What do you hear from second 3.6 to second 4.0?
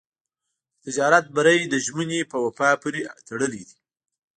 دی.